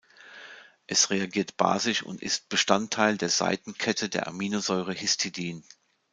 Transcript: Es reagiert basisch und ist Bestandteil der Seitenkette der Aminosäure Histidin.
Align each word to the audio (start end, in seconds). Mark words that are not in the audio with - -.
Es 0.87 1.11
reagiert 1.11 1.57
basisch 1.57 2.01
und 2.01 2.23
ist 2.23 2.49
Bestandteil 2.49 3.17
der 3.19 3.29
Seitenkette 3.29 4.09
der 4.09 4.25
Aminosäure 4.27 4.93
Histidin. 4.95 5.63